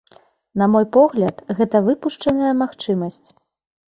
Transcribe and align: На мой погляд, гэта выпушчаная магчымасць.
На 0.59 0.67
мой 0.75 0.85
погляд, 0.95 1.43
гэта 1.59 1.81
выпушчаная 1.89 2.53
магчымасць. 2.63 3.23